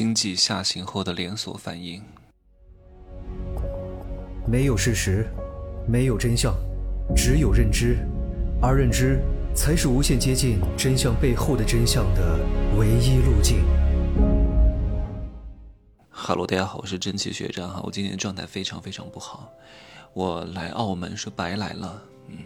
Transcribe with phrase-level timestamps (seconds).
[0.00, 2.02] 经济下行后的连锁反应。
[4.48, 5.28] 没有事实，
[5.86, 6.54] 没有真相，
[7.14, 7.98] 只有认知，
[8.62, 9.20] 而认知
[9.54, 12.40] 才是无限接近真相背后的真相的
[12.78, 13.62] 唯一路径。
[16.08, 19.52] 哈喽，大家好，我是真气学长哈，我今天状态非常非常不好，
[20.14, 22.38] 我来澳门是白来了，嗯，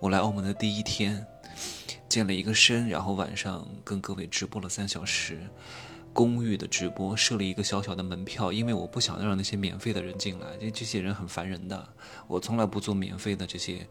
[0.00, 1.24] 我来澳门的第一天，
[2.08, 5.38] 健了一个身，然后晚上跟各位直播了三小时。
[6.16, 11.86] 公寓的直播设了一个小小的门票，因为我不想让那些免费的人进来，这这些人很烦人的。
[12.26, 13.86] 我从来不做免费的这些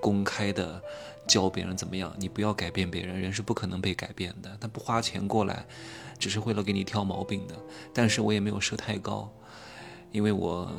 [0.00, 0.82] 公开的
[1.26, 2.10] 教别人怎么样。
[2.18, 4.56] 你不要改变别人，人是不可能被改变的。
[4.58, 5.66] 他不花钱过来，
[6.18, 7.54] 只是为了给你挑毛病的。
[7.92, 9.30] 但是我也没有设太高，
[10.10, 10.72] 因为我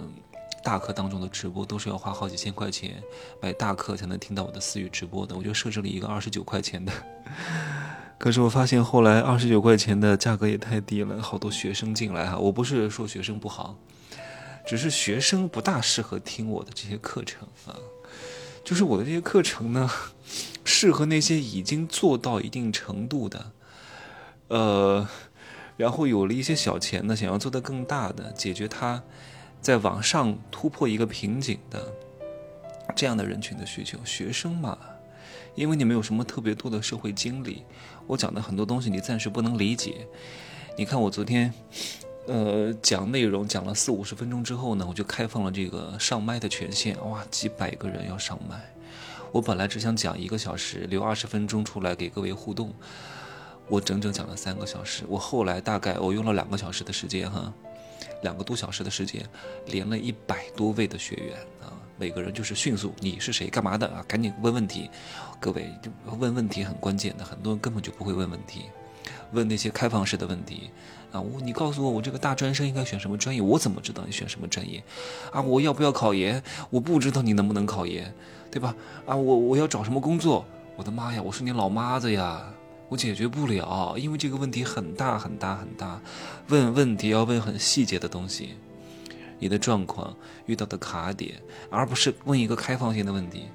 [0.64, 3.00] 大课当中的直播都是要花好几千块钱
[3.40, 6.92] 买大课才能听到我的私域直播的，我就设置了一个二十九块钱的。
[8.20, 12.38] 可是我发现后来二十九块钱的价格也太低了，好多学生进来哈。
[12.38, 13.80] 我不是说学生不好，
[14.68, 17.80] 只是学生不大适合听我的这些课程啊。
[18.62, 19.90] 就是我的这些课程呢，
[20.66, 23.52] 适合那些已经做到一定程度的，
[24.50, 25.08] 呃，
[25.78, 29.02] 然后有了一些小钱呢，想要做得更大的，解决他
[29.62, 31.94] 在往上突破一个瓶颈的
[32.98, 33.98] 这样的人群的需求。
[34.04, 34.78] 学生嘛。
[35.56, 37.64] 因为你没有什么特别多的社会经历，
[38.08, 40.08] 我讲的很多东西你暂时不能理解。
[40.78, 41.54] 你看我昨天，
[42.28, 48.74] 呃，讲内容讲了四五十分钟之后呢，我就开放了这个上麦的权限，哇，几百个人要上麦。
[49.32, 52.74] 我本来只想讲一个小时，留二十分钟出来给各位互动，
[53.68, 55.04] 我整整讲了三个小时。
[55.08, 57.54] 我后来大概我用了两个小时的时间哈，
[58.24, 59.24] 两个多小时的时间，
[59.68, 61.76] 连了一百多位的学员啊。
[62.00, 64.04] 每个人就是迅速，你是谁，干嘛的啊？
[64.08, 64.90] 赶紧问问题，
[65.38, 68.62] 各位就问问题很关键的，很多人根本就不会问问题，
[69.34, 70.70] 问那些开放式的问题
[71.12, 71.20] 啊！
[71.20, 73.42] 我你告诉我，我这个大专生应该选什么专业？
[73.42, 74.82] 我怎么知道你选什么专业？
[75.34, 76.42] 啊，我要不要考研？
[76.70, 78.14] 我不知道你能不能考研，
[78.50, 78.74] 对吧？
[79.06, 80.46] 啊，我我要找什么工作？
[80.78, 82.50] 我的妈呀，我是你老妈子呀，
[82.88, 86.00] 我解决不了，因为这个问题很大很大很大，
[86.48, 88.56] 问问题要问很细节的东西。
[89.40, 93.46] 你的状况遇到的卡点，而不是问一个开放性的问题，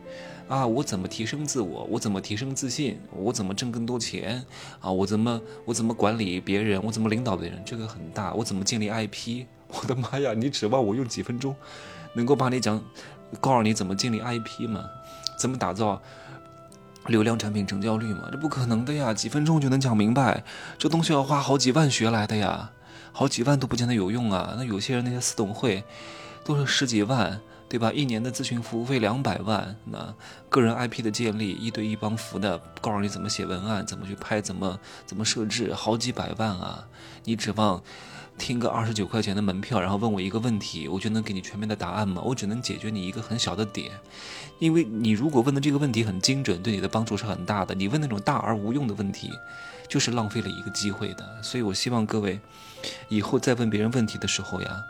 [0.49, 1.85] 啊，我怎么提升自我？
[1.91, 2.99] 我怎么提升自信？
[3.13, 4.45] 我怎么挣更多钱？
[4.81, 6.83] 啊，我怎么我怎么管理别人？
[6.83, 7.63] 我怎么领导别人？
[7.65, 8.33] 这个很大。
[8.35, 9.45] 我怎么建立 IP？
[9.69, 10.33] 我的妈呀！
[10.35, 11.55] 你指望我用几分钟，
[12.15, 12.81] 能够把你讲，
[13.41, 14.85] 告诉你怎么建立 IP 吗？
[15.37, 16.01] 怎么打造
[17.09, 18.29] 流量产品成交率吗？
[18.31, 19.13] 这不可能的呀！
[19.13, 20.45] 几分钟就能讲明白，
[20.79, 22.71] 这东西要花好几万学来的呀。
[23.17, 24.55] 好几万都不见得有用啊！
[24.59, 25.85] 那有些人那些私董会，
[26.45, 27.93] 都是十几万，对吧？
[27.93, 30.13] 一年的咨询服务费两百万，那
[30.49, 34.77] 个人 IP 的建立，一对一帮扶的，告诉你怎么写文案，怎么去拍，怎么
[35.07, 36.89] 怎么设置，好几百万啊！
[37.23, 37.81] 你指望
[38.37, 42.21] 听个二十九块钱的门票，然后问我一个问题，我就能给你全面的答案吗？
[42.25, 43.93] 我只能解决你一个很小的点，
[44.59, 47.77] 因为你如果问的这个问题很精准，对你的帮助是很大的。
[47.77, 49.31] 你问那种大而无用的问题。
[49.89, 52.41] 就是浪费了一个机会的，所以我希望各位
[53.09, 54.85] 以后再问别人问题的时候呀，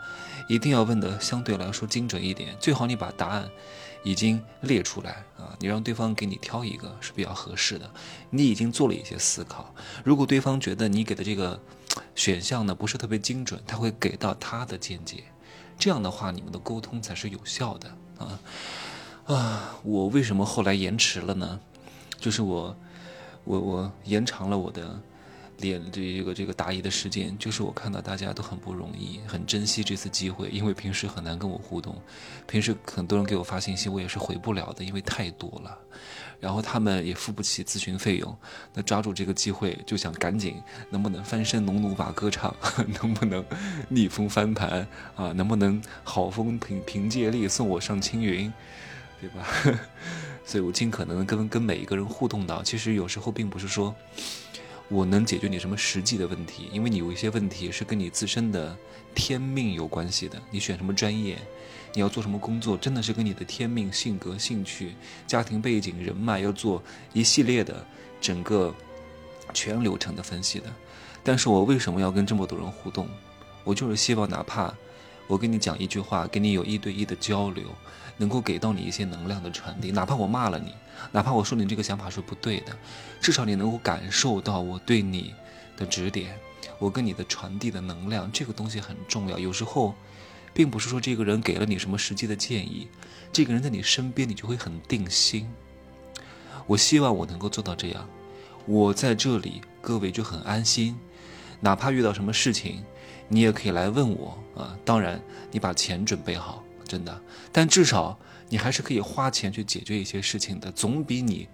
[0.47, 3.49] 一定要问的相对来说精准一点，最好你把答案
[4.03, 7.89] 已经列出来啊，你让对方给你挑一个是比较合适的，
[8.29, 9.73] 你已经做了一些思考。
[10.03, 11.59] 如果对方觉得你给的这个
[12.15, 15.25] 选项呢不是特别精准，他会给到他的见解，
[15.77, 18.39] 这样的话你们的沟通才是有效的啊
[19.25, 19.79] 啊！
[19.83, 21.59] 我为什么后来延迟了呢？
[22.19, 22.75] 就是我。
[23.45, 24.99] 我我延长了我的
[25.59, 31.95] 连这个这个答疑的时间，就是我看到大家都很不容易，很珍惜这次机会，因为平时很难跟我互动，
[32.45, 35.77] 平时很多人给我发信息，我也是回不了的，因为太多了，
[36.41, 38.35] 然后他们也付不起咨询费用，
[38.73, 42.53] 那抓住这个机会就想赶紧能不能翻身农奴把歌唱，
[43.01, 43.45] 能不能
[43.87, 44.85] 逆风翻盘
[45.15, 48.51] 啊，能不能好风凭凭借力送我上青云，
[49.21, 49.47] 对吧？
[50.45, 53.93] 所以我尽可能跟跟每一个人互动到，其实有时候并不是说
[54.87, 58.77] 我能解决你什么实际的问题，因为你有一些问题是跟你自身的
[59.15, 60.39] 天命有关系的。
[60.51, 61.39] 你选什么专业，
[61.93, 64.93] 你要做什么工作，真的是跟你的天命、性格、兴趣、
[65.25, 67.83] 家庭背景、人脉要做一系列的
[68.21, 68.73] 整个
[69.51, 70.71] 全流程的分析的。
[71.23, 73.09] 但是我为什么要跟这么多人互动？
[73.63, 74.71] 我就是希望哪怕
[75.25, 77.63] 我跟你讲一句话，跟你有一对一的交流。
[78.17, 80.73] 能够给到你一些能量的传递，哪怕我骂了你，
[81.11, 82.77] 哪怕我说你这个想法是不对的，
[83.19, 85.33] 至少你能够感受到我对你
[85.77, 86.37] 的指点，
[86.79, 89.37] 我跟你的传递的能量，这个东西很重要。
[89.37, 89.93] 有时候，
[90.53, 92.87] 并不是说这个人给了你什么实际的建议，
[93.33, 95.49] 这个人在你身边，你就会很定心。
[96.67, 98.07] 我希望我能够做到这样，
[98.65, 100.97] 我在这里，各位就很安心。
[101.59, 102.83] 哪怕遇到什么事情，
[103.27, 104.77] 你也可以来问我啊。
[104.83, 105.21] 当然，
[105.51, 107.21] 你把钱准备好，真的。
[107.51, 108.17] 但至少
[108.49, 111.47] 你还是可以花钱去解决一些事情的，总比你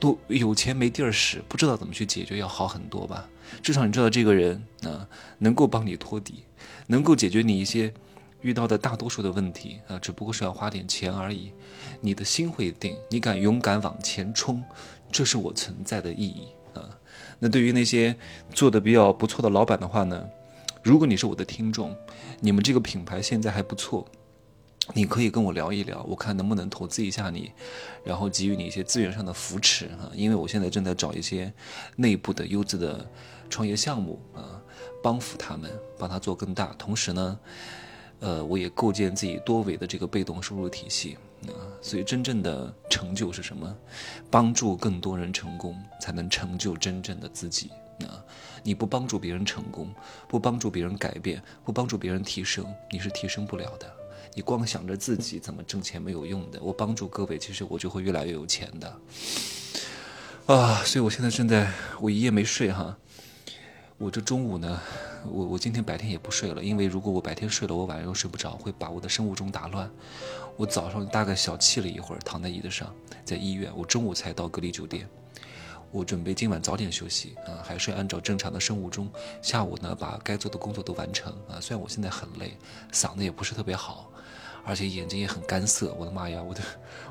[0.00, 3.28] 都有钱没地儿使，不知道怎么去解决要好很多吧。
[3.62, 5.06] 至少你知道这个人啊，
[5.38, 6.44] 能够帮你托底，
[6.86, 7.92] 能够解决你一些
[8.40, 11.52] 遇到的大多数的问题啊，只不过是要花点钱而已。
[12.00, 14.62] 你的心会定，你敢勇敢往前冲，
[15.12, 16.88] 这是我存在的意义啊。
[17.38, 18.16] 那对于那些
[18.52, 20.26] 做的比较不错的老板的话呢，
[20.82, 21.94] 如果你是我的听众，
[22.40, 24.04] 你们这个品牌现在还不错，
[24.94, 27.52] 你可以跟我聊一聊，我看能不能投资一下你，
[28.04, 30.10] 然后给予你一些资源上的扶持啊。
[30.14, 31.52] 因为我现在正在找一些
[31.96, 33.08] 内部的优质的
[33.48, 34.60] 创业项目啊，
[35.02, 36.74] 帮扶他们，帮他做更大。
[36.76, 37.38] 同时呢，
[38.18, 41.16] 呃，我也构建自己多维的这个被动收入体系。
[41.46, 43.76] 啊，所以真正的成就是什么？
[44.30, 47.70] 帮助更多人成功，才能成就真正的自己。
[48.00, 48.22] 啊，
[48.62, 49.92] 你不帮助别人成功，
[50.28, 54.01] 不帮助别人改变，不帮助别人提升，你是提升不了的。
[54.34, 56.60] 你光想着自己怎么挣钱没有用的。
[56.62, 58.96] 我帮助各位，其实我就会越来越有钱的。
[60.46, 61.70] 啊，所以我现在正在，
[62.00, 62.96] 我一夜没睡哈。
[63.98, 64.80] 我这中午呢，
[65.24, 69.88] 我我今天白天也不睡了，因为如果我白天睡了，我晚上又睡不着，会把我的生物钟打乱。
[70.56, 72.92] 我早上大概小憩了一会儿，躺在椅子上，
[73.24, 73.72] 在医院。
[73.76, 75.08] 我中午才到隔离酒店。
[75.92, 79.08] 我准备今晚早点休息啊，还是按照正常的生物钟。
[79.40, 81.60] 下午呢，把该做的工作都完成啊。
[81.60, 82.56] 虽然我现在很累，
[82.92, 84.10] 嗓子也不是特别好，
[84.64, 85.94] 而且眼睛也很干涩。
[85.98, 86.60] 我的妈呀，我的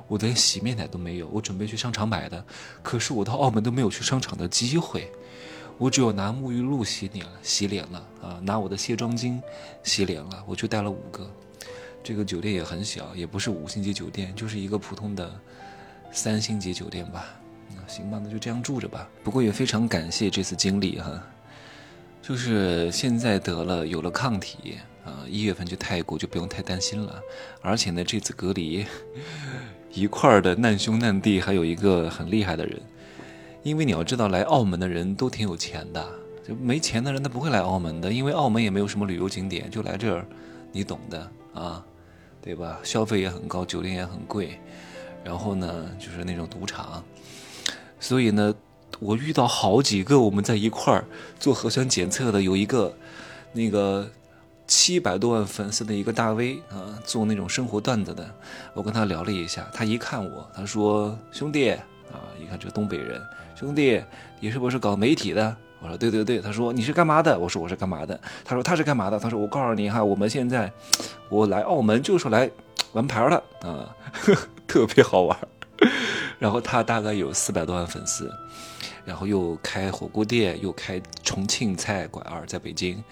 [0.08, 1.28] 我连洗面奶都没有。
[1.28, 2.44] 我准备去商场买的，
[2.82, 5.12] 可是我到澳门都没有去商场的机会。
[5.78, 9.42] 我只有拿沐浴露洗脸了，洗脸了啊，拿我的卸妆巾
[9.84, 10.44] 洗脸了。
[10.46, 11.30] 我就带了五个。
[12.04, 15.32] 这个酒店也很小，也不是五星级酒店，就是一个普通的
[16.12, 17.26] 三星级酒店吧。
[17.70, 19.08] 那行吧，那就这样住着吧。
[19.24, 21.24] 不过也非常感谢这次经历哈，
[22.22, 27.22] 就是现在得了有了抗体啊，一月份去泰国就不用太担心了。
[27.62, 28.86] 而且呢，这次隔离
[29.94, 32.82] 一块儿的难兄难弟还有一个很厉害的人，
[33.64, 36.08] 因为你要知道，来澳门的人都挺有钱的，
[36.48, 40.26] 就没钱的人他不会来澳门的，因为澳门也没有什么旅游景点，就来这儿，
[40.72, 41.86] 你懂的啊。
[42.44, 42.80] 对吧？
[42.82, 44.60] 消费也很高，酒店也很贵，
[45.24, 47.04] 然后呢，就是那种赌场，
[48.00, 48.52] 所以呢，
[49.00, 51.06] 我遇到好几个我们在一块儿
[51.40, 52.98] 做核酸检测的，有一个
[53.54, 54.10] 那个
[54.72, 58.26] 七百多万粉丝的一个大 V 啊，做那种生活段子的，
[58.74, 63.22] 我跟他聊了一下，他一看我，他说：“兄弟啊，一看这个东北人，
[63.54, 64.02] 兄弟，
[64.40, 65.54] 你是不是搞媒体的？”
[65.84, 67.38] 我说对对对，他说你是干嘛的？
[67.38, 68.18] 我说我是干嘛的？
[68.46, 69.20] 他说他是干嘛的？
[69.20, 70.72] 他说我告诉你哈，我们现在
[71.28, 72.50] 我来澳门就是来
[72.94, 73.94] 玩牌的啊，
[74.66, 75.38] 特别好玩。
[76.42, 78.34] 然后他大概有四百多万粉丝，
[79.06, 83.04] 然后又开火锅店，又开重庆菜馆儿在北京。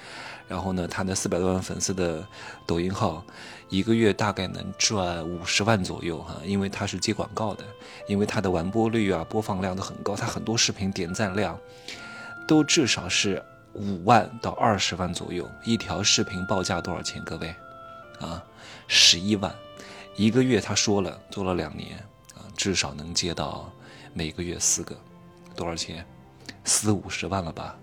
[0.48, 2.28] 然后呢，他那四百多万粉丝的
[2.66, 3.24] 抖音号，
[3.70, 7.64] 一个月大概能赚五十万左右哈，因为他是接广告的，
[8.08, 11.56] 因为他的完播率啊、播放量都很高，他很多视频点赞量。
[12.48, 13.40] 都至少是
[13.74, 17.24] 五万到二十万左右一条视频报价多少钱？
[17.24, 17.56] 各位，
[18.20, 18.44] 啊，
[18.88, 19.54] 十一万，
[20.16, 22.04] 一个月他说了做了两年，
[22.60, 23.72] 至少能接到
[24.14, 24.94] 每个月四个，
[25.56, 26.06] 多少钱？
[26.66, 27.74] 四五十万了吧？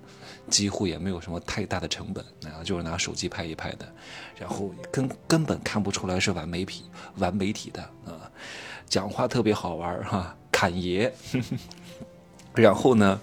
[0.50, 3.90] 几乎也没有什么太大的成本，然啊，就是拿手机拍一拍的，
[4.38, 6.84] 然后根根本看不出来是玩媒体
[7.16, 8.30] 玩媒体的啊，
[8.86, 11.10] 讲话特别好玩哈，侃爷，
[12.54, 13.18] 然后呢？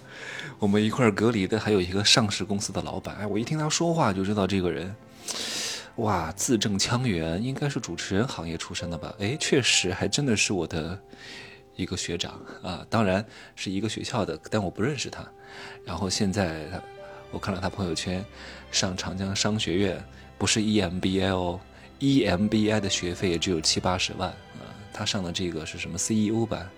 [0.58, 4.96] 我们一块隔离的还有一个上市公司的老板，哎，我一听他说话就知道这个人，
[5.98, 9.14] 哇，字正腔圆，应该是主持人行业出身的吧？
[9.20, 11.00] 哎，确实还真的是我的
[11.76, 13.26] 一个学长啊，当然
[13.56, 15.26] 是一个学校的，但我不认识他。
[15.86, 16.82] 然后现在他
[17.32, 18.24] 我看了他朋友圈，
[18.72, 20.04] 上长江商学院，
[20.38, 21.60] 不是 EMBA 哦
[22.00, 26.70] ，EMBA 的学费也只有七八十万啊，他上的这个是什么 CEO 班，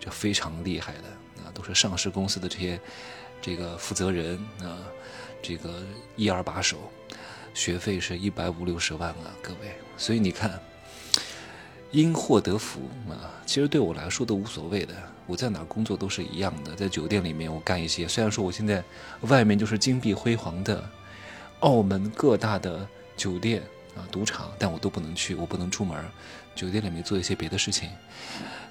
[0.00, 1.52] 就非常厉害的啊。
[1.54, 2.80] 都是上市公司的这些
[3.40, 4.78] 这个负责人啊，
[5.40, 5.82] 这个
[6.16, 6.90] 一二把手，
[7.54, 9.72] 学费是一百五六十万啊，各位。
[9.96, 10.60] 所以你看，
[11.90, 14.94] 因祸得福啊，其实对我来说都无所谓的。
[15.26, 18.82] 我在哪工作都是一样的，在酒店里面我干一些，虽然说我现在
[19.22, 20.88] 外面就是金碧辉煌的
[21.60, 23.62] 澳门各大的酒店
[23.96, 25.96] 啊赌场，但我都不能去，我不能出门，
[26.54, 27.90] 酒店里面做一些别的事情，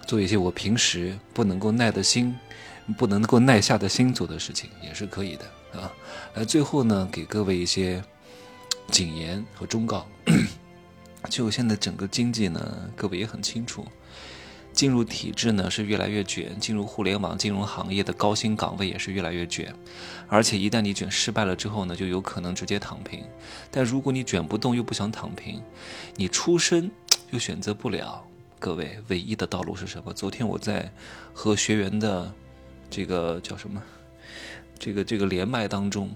[0.08, 2.36] 做一些我平时不能够耐的心。
[3.00, 5.92] 不能够耐下的心做的事情也是可以的啊。
[6.36, 8.00] 来，最后呢，给各位一些
[8.92, 10.08] 警言和忠告。
[11.30, 13.86] 就现在整个经济呢，各位也很清楚，
[14.74, 19.74] 进入体制呢是越来越卷，进入互联网金融行业的高薪岗位也是越来越卷，
[20.28, 23.24] 而且一旦你卷失败了之后呢，就有可能直接躺平。
[23.72, 25.62] 但如果你卷不动又不想躺平，
[26.16, 26.92] 你出身
[27.32, 28.26] 又选择不了。
[28.58, 30.14] 各位，唯一的道路是什么？
[30.14, 30.92] 昨天我在
[31.34, 32.34] 和学员的
[32.90, 33.82] 这个叫什么？
[34.80, 36.10] 这个这个连麦当中，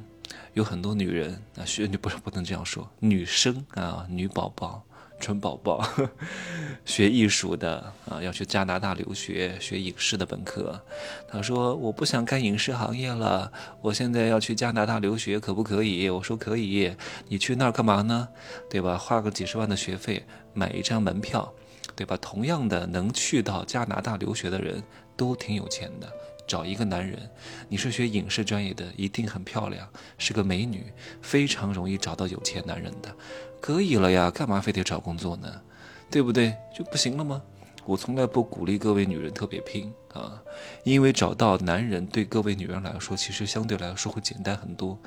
[0.53, 4.83] 有很多女人啊，学女不是不能这样说，女生啊，女宝宝。
[5.19, 5.87] 纯宝宝
[6.85, 10.81] 学艺术的啊，要去加拿大留学学影视的本科。
[11.27, 16.95] 他说：“我不想干影视行业了，我现在要去加拿大留学，可不可以？”我说：“可以。”
[17.27, 18.27] 你去那儿干嘛呢？
[18.69, 18.97] 对吧？
[18.97, 21.53] 花个几十万的学费买一张门票，
[21.95, 22.17] 对吧？
[22.21, 24.81] 同样的，能去到加拿大留学的人
[25.15, 26.11] 都挺有钱的。
[26.47, 27.29] 找一个男人，
[27.67, 33.15] 你是学影视专业的，一定很漂亮，是个美女，非常容易找到有钱男人的。
[33.61, 35.61] 可以了呀，干嘛非得找工作呢？
[36.09, 36.55] 对不对？
[36.75, 37.41] 就不行了吗？
[37.85, 40.39] 我从来不鼓励各位女人特别拼啊，
[40.83, 44.97] 因为找到男人对各位女人来说，其实相对来说会简单很多。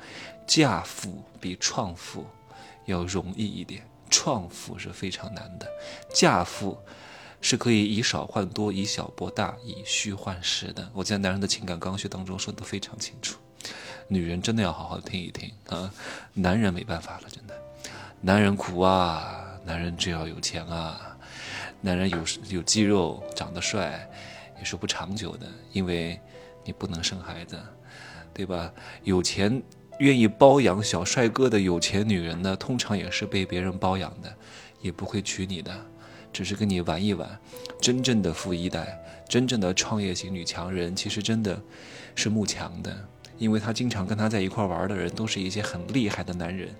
[0.45, 2.25] 嫁富比创富
[2.85, 5.67] 要容易一点，创富是非常难的。
[6.13, 6.77] 嫁富
[7.39, 10.89] 是可以以少换多，以小博大，以虚换实的。
[10.93, 13.37] 我在《男人的情感刚需》当中说的非常清楚，
[14.09, 15.89] 女人真的要好好听一听啊，
[16.33, 17.57] 男人没办法了，真的。
[18.25, 21.17] 男人苦啊，男人只要有钱啊，
[21.81, 24.09] 男人有有肌肉、长得帅，
[24.57, 26.17] 也是不长久的，因为
[26.63, 27.59] 你不能生孩子，
[28.33, 28.71] 对吧？
[29.03, 29.61] 有钱
[29.99, 34.33] 愿意包养小帅哥的有钱女人呢，通常也是被别人包养的，
[34.79, 35.75] 也不会娶你的，
[36.31, 37.37] 只是跟你玩一玩。
[37.81, 41.61] 真正的富一代，真正的创业型女强人，其实真的
[42.15, 42.97] 是慕强的，
[43.37, 46.73] 因为她经常跟她在一块玩的人，都是一些很厉害的男人。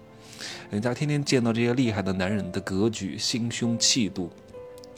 [0.70, 4.32] 人家天天见到这些厉害的男人的格局、心胸、气度、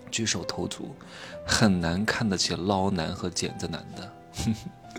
[0.10, 0.96] 举手投足，
[1.46, 4.14] 很难看得起捞男和剪子男的。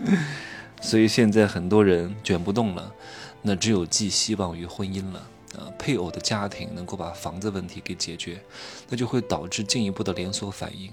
[0.81, 2.93] 所以现在很多人卷不动了，
[3.41, 5.19] 那只有寄希望于婚姻了
[5.57, 5.65] 啊！
[5.79, 8.39] 配偶的家庭能够把房子问题给解决，
[8.87, 10.91] 那就会导致进一步的连锁反应。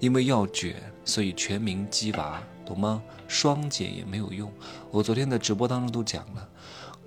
[0.00, 3.02] 因为要卷，所以全民鸡娃，懂吗？
[3.28, 4.50] 双减也没有用。
[4.90, 6.48] 我昨天在直播当中都讲了。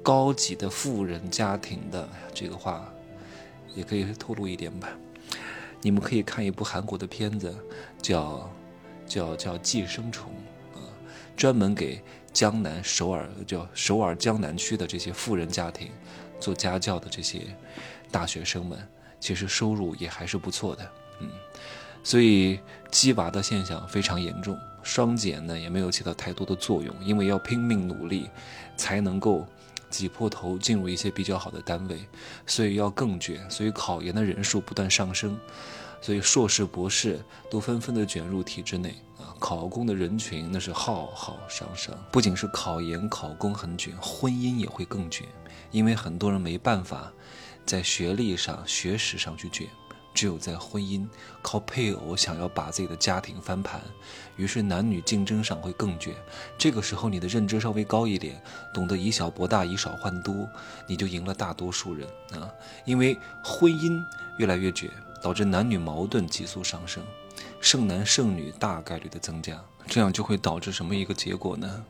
[0.04, 2.92] 高级的富人家庭的这个话，
[3.76, 4.90] 也可以透露一点吧。
[5.82, 7.56] 你们可以看一部韩国的片子，
[8.02, 8.50] 叫
[9.06, 10.32] 叫叫《寄生虫》
[10.78, 10.82] 啊，
[11.36, 12.02] 专门给
[12.34, 15.92] 江南首尔叫首尔江南区的这些富人家庭
[16.40, 17.42] 做家教的这些
[18.10, 18.80] 大学生们，
[19.20, 20.92] 其实收入也还是不错的。
[21.20, 21.30] 嗯，
[22.04, 28.30] 所以鸡娃的现象非常严重，双减呢也没有起到太多的作用，因为要拼命努力
[28.76, 29.46] 才能够。
[29.92, 32.08] 挤破头进入一些比较好的单位，
[32.48, 35.38] 所以要更卷，所以考研的人数不断上升，
[36.02, 39.36] 所以硕士、博士都纷纷的卷入体制内啊。
[39.38, 45.28] 考公的人群那是浩浩汤汤，不仅是考研、考公很卷，婚姻也会更卷，
[45.70, 47.12] 因为很多人没办法
[47.66, 49.68] 在学历上、学识上去卷。
[50.14, 51.08] 只有在婚姻
[51.42, 53.82] 靠配偶想要把自己的家庭翻盘，
[54.36, 56.16] 于是男女竞争上会更绝。
[56.58, 58.42] 这个时候你的认知稍微高一点，
[58.74, 60.48] 懂得以小博大，以少换多，
[60.88, 62.52] 你就赢了大多数人啊！
[62.86, 64.04] 因为婚姻
[64.38, 64.92] 越来越绝，
[65.22, 67.04] 导致男女矛盾急速上升，
[67.60, 71.84] 剩男剩女大概率的增加，这样就会导致什么一个结果呢？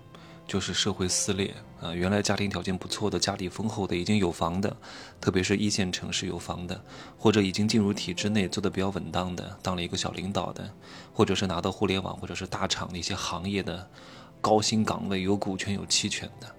[0.51, 1.93] 就是社会撕裂啊！
[1.93, 4.75] 原来家庭条件不错的、家底丰厚的、已经有房的，
[5.21, 6.83] 特别是一线城市有房的，
[7.17, 10.69] 或者已经进入体制内做的比较稳当的，当了一个小领导的，
[11.13, 13.89] 或者是拿到互联网或者是大厂的一些行业的
[14.41, 16.53] 高薪岗位、有股权有期权的，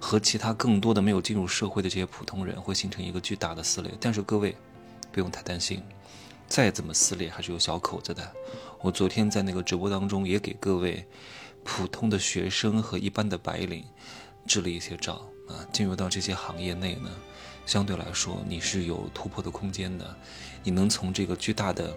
[0.00, 3.92] 和其他更多的没有进入社会的这些普通人，会形成一个巨大的撕裂。
[4.00, 4.56] 但是各位
[5.12, 5.82] 不用太担心，
[6.48, 8.26] 再怎么撕裂还是有小口子的。
[8.80, 11.06] 我昨天在那个直播当中也给各位。
[11.64, 13.84] 普通的学生和一般的白领，
[14.46, 15.14] 支了一些招
[15.48, 17.10] 啊，进入到这些行业内呢，
[17.66, 20.16] 相对来说你是有突破的空间的，
[20.62, 21.92] 你能从这个巨大的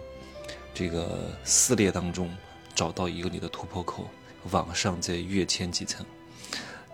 [0.74, 2.34] 这个撕裂当中
[2.74, 4.08] 找到一个你的突破口，
[4.50, 6.04] 往上再跃迁几层。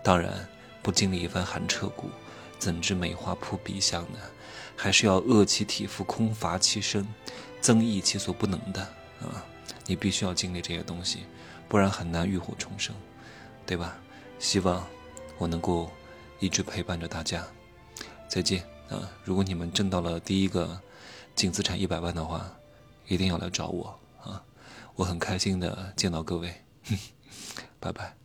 [0.03, 0.47] 当然，
[0.83, 2.09] 不经历一番寒彻骨，
[2.59, 4.19] 怎知梅花扑鼻香呢？
[4.75, 7.07] 还是要饿其体肤，空乏其身，
[7.61, 8.81] 增益其所不能的
[9.21, 9.45] 啊！
[9.87, 11.19] 你必须要经历这些东西。
[11.67, 12.95] 不然很难浴火重生，
[13.65, 13.97] 对吧？
[14.39, 14.85] 希望
[15.37, 15.89] 我能够
[16.39, 17.45] 一直陪伴着大家。
[18.27, 19.09] 再见啊！
[19.23, 20.79] 如果你们挣到了第一个
[21.35, 22.45] 净资产一百万的话，
[23.07, 24.43] 一定要来找我啊！
[24.95, 26.53] 我很开心的见到各位，
[27.79, 28.24] 拜拜。